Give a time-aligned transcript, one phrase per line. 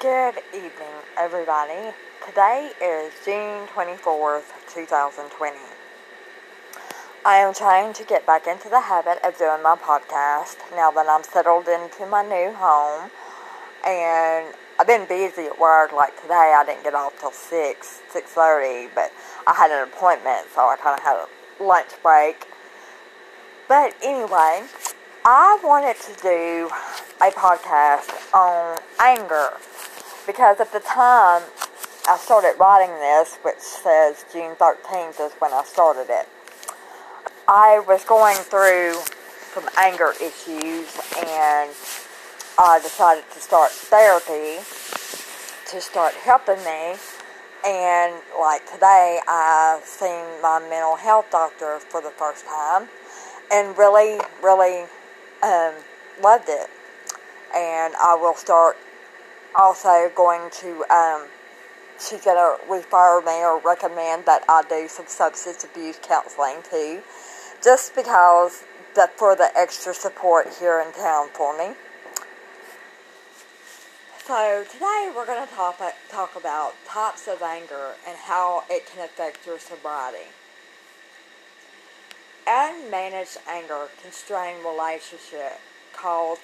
[0.00, 1.92] Good evening, everybody.
[2.24, 5.56] Today is June 24th, 2020.
[7.26, 11.08] I am trying to get back into the habit of doing my podcast now that
[11.08, 13.10] I'm settled into my new home.
[13.84, 15.92] And I've been busy at work.
[15.92, 19.10] Like today, I didn't get off till 6, 6.30, but
[19.48, 22.46] I had an appointment, so I kind of had a lunch break.
[23.66, 24.62] But anyway,
[25.24, 26.70] I wanted to do
[27.20, 29.50] a podcast on anger
[30.28, 31.42] because at the time
[32.06, 36.28] I started writing this, which says June 13th is when I started it,
[37.48, 39.00] I was going through
[39.54, 41.72] some anger issues and
[42.58, 44.60] I decided to start therapy
[45.72, 47.00] to start helping me.
[47.64, 52.86] And like today, I've seen my mental health doctor for the first time
[53.50, 54.84] and really, really
[55.42, 55.72] um,
[56.22, 56.68] loved it.
[57.54, 58.76] And I will start
[59.54, 61.26] also going to, um,
[61.98, 67.02] she's to refer me or recommend that I do some substance abuse counseling too,
[67.62, 71.74] just because that for the extra support here in town for me.
[74.26, 79.46] So today we're to talk, talk about types of anger and how it can affect
[79.46, 80.28] your sobriety.
[82.46, 85.60] Unmanaged anger can strain relationship,
[85.94, 86.38] cause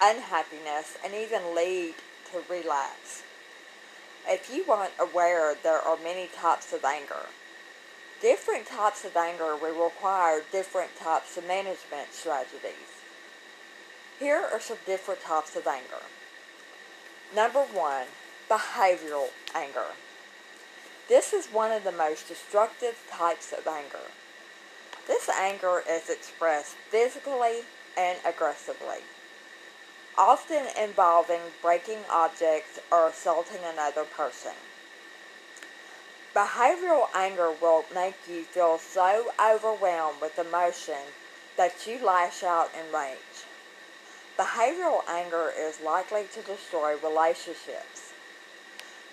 [0.00, 1.94] unhappiness, and even lead
[2.32, 3.22] to relapse.
[4.26, 7.26] If you aren't aware, there are many types of anger.
[8.20, 13.02] Different types of anger will require different types of management strategies.
[14.18, 16.02] Here are some different types of anger.
[17.34, 18.06] Number one,
[18.48, 19.96] behavioral anger.
[21.08, 24.06] This is one of the most destructive types of anger.
[25.08, 27.62] This anger is expressed physically
[27.98, 29.00] and aggressively,
[30.16, 34.52] often involving breaking objects or assaulting another person.
[36.34, 41.12] Behavioral anger will make you feel so overwhelmed with emotion
[41.56, 43.46] that you lash out in rage.
[44.38, 48.12] Behavioral anger is likely to destroy relationships.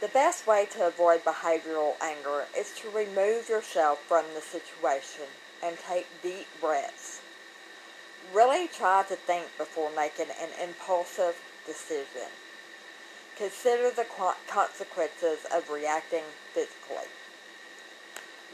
[0.00, 5.26] The best way to avoid behavioral anger is to remove yourself from the situation
[5.60, 7.20] and take deep breaths.
[8.34, 12.28] Really try to think before making an impulsive decision.
[13.36, 14.06] Consider the
[14.48, 17.08] consequences of reacting physically.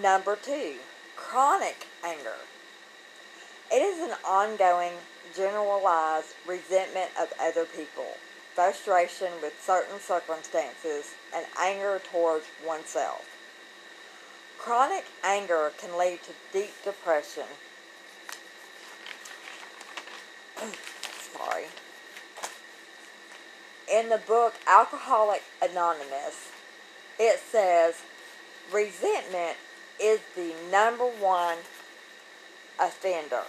[0.00, 0.76] Number two,
[1.16, 2.36] chronic anger.
[3.70, 4.92] It is an ongoing,
[5.36, 8.16] generalized resentment of other people,
[8.54, 13.24] frustration with certain circumstances, and anger towards oneself.
[14.58, 17.46] Chronic anger can lead to deep depression.
[20.60, 21.64] Sorry.
[23.92, 26.50] In the book Alcoholic Anonymous,
[27.18, 28.02] it says
[28.72, 29.56] resentment
[30.00, 31.58] is the number one
[32.78, 33.42] offender.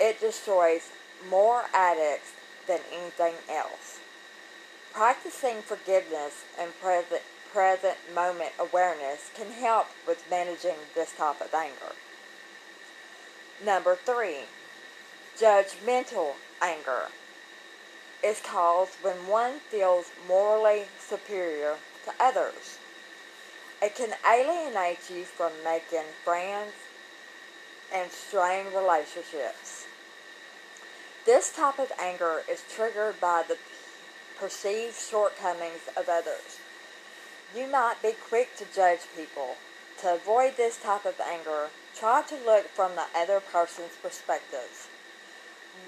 [0.00, 0.90] It destroys
[1.28, 2.32] more addicts
[2.66, 4.00] than anything else.
[4.92, 7.22] Practicing forgiveness and present
[7.52, 11.94] present moment awareness can help with managing this type of anger.
[13.64, 14.46] Number three,
[15.38, 17.08] judgmental anger
[18.22, 22.78] is caused when one feels morally superior to others.
[23.82, 26.72] It can alienate you from making friends
[27.92, 29.86] and strain relationships.
[31.26, 33.58] This type of anger is triggered by the
[34.38, 36.60] perceived shortcomings of others.
[37.54, 39.56] You might be quick to judge people.
[40.00, 44.88] To avoid this type of anger, try to look from the other person's perspectives.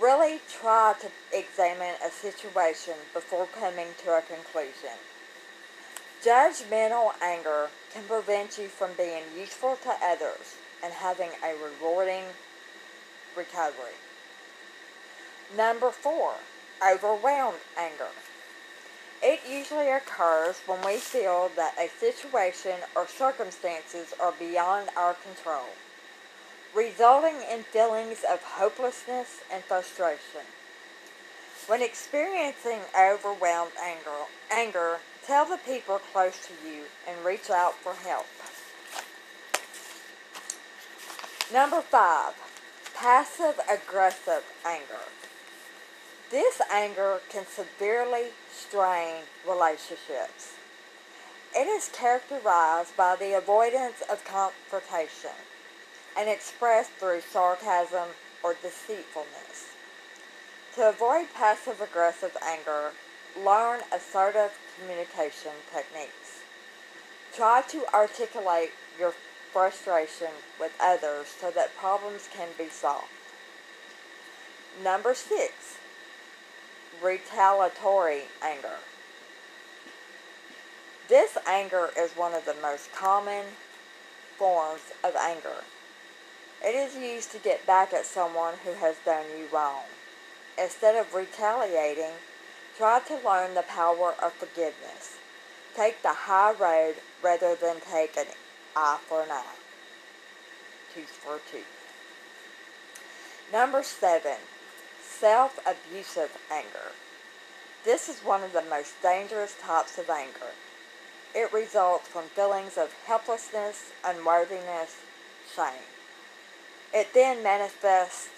[0.00, 4.98] Really try to examine a situation before coming to a conclusion.
[6.22, 12.24] Judgmental anger can prevent you from being useful to others and having a rewarding
[13.36, 13.96] recovery.
[15.56, 16.34] Number four,
[16.82, 18.08] overwhelmed anger.
[19.22, 25.68] It usually occurs when we feel that a situation or circumstances are beyond our control,
[26.74, 30.42] resulting in feelings of hopelessness and frustration.
[31.66, 37.94] When experiencing overwhelmed anger, anger, tell the people close to you and reach out for
[37.94, 38.26] help.
[41.52, 42.34] Number five,
[42.94, 45.06] passive aggressive anger.
[46.30, 50.54] This anger can severely strain relationships.
[51.54, 55.30] It is characterized by the avoidance of confrontation
[56.16, 58.08] and expressed through sarcasm
[58.42, 59.74] or deceitfulness.
[60.76, 62.92] To avoid passive aggressive anger,
[63.36, 66.42] learn assertive communication techniques.
[67.34, 69.12] Try to articulate your
[69.52, 70.28] frustration
[70.60, 73.08] with others so that problems can be solved.
[74.82, 75.78] Number six,
[77.02, 78.78] retaliatory anger.
[81.08, 83.44] This anger is one of the most common
[84.36, 85.62] forms of anger.
[86.66, 89.84] It is used to get back at someone who has done you wrong.
[90.60, 92.14] Instead of retaliating,
[92.76, 95.18] try to learn the power of forgiveness.
[95.76, 98.26] Take the high road rather than take an
[98.74, 99.54] eye for an eye.
[100.92, 101.64] Tooth for a tooth.
[103.52, 104.38] Number seven,
[105.00, 106.90] self-abusive anger.
[107.84, 110.50] This is one of the most dangerous types of anger.
[111.32, 114.96] It results from feelings of helplessness, unworthiness,
[115.54, 115.95] shame.
[116.96, 118.30] It then manifests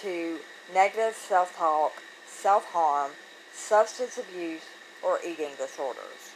[0.00, 0.38] to
[0.74, 1.92] negative self-talk,
[2.26, 3.12] self-harm,
[3.52, 4.64] substance abuse,
[5.00, 6.34] or eating disorders.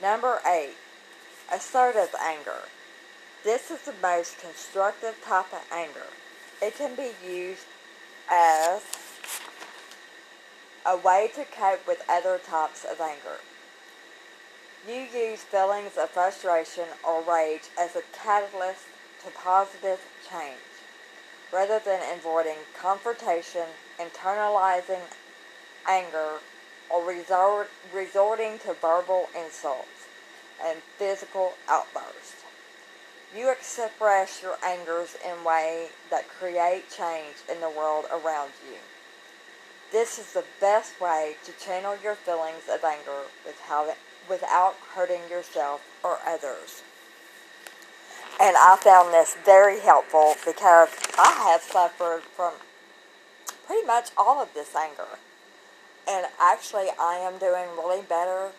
[0.00, 0.76] Number eight,
[1.52, 2.62] assertive anger.
[3.42, 6.06] This is the most constructive type of anger.
[6.62, 7.66] It can be used
[8.30, 8.82] as
[10.86, 13.40] a way to cope with other types of anger.
[14.86, 18.84] You use feelings of frustration or rage as a catalyst
[19.24, 20.58] to positive change,
[21.52, 23.66] rather than avoiding confrontation,
[23.98, 25.02] internalizing
[25.88, 26.40] anger,
[26.90, 30.06] or resort, resorting to verbal insults
[30.62, 32.44] and physical outbursts.
[33.36, 38.78] You express your angers in ways that create change in the world around you.
[39.92, 43.96] This is the best way to channel your feelings of anger without
[44.28, 46.82] without hurting yourself or others.
[48.42, 50.88] And I found this very helpful because
[51.18, 52.54] I have suffered from
[53.66, 55.18] pretty much all of this anger.
[56.08, 58.52] And actually, I am doing really better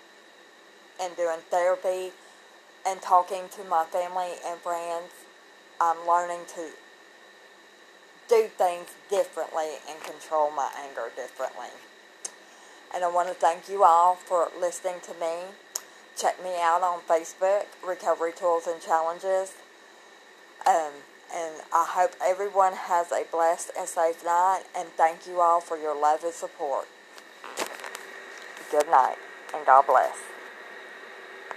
[1.02, 2.12] and doing therapy
[2.86, 5.12] and talking to my family and friends.
[5.80, 6.70] I'm learning to
[8.30, 11.74] do things differently and control my anger differently.
[12.94, 15.50] And I want to thank you all for listening to me.
[16.16, 19.56] Check me out on Facebook, Recovery Tools and Challenges.
[20.68, 20.94] Um,
[21.34, 24.64] and I hope everyone has a blessed and safe night.
[24.76, 26.88] And thank you all for your love and support.
[28.72, 29.18] Good night,
[29.54, 30.18] and God bless.